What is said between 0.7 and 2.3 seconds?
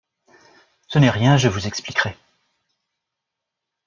Ce n’est rien, je vous expliquerai.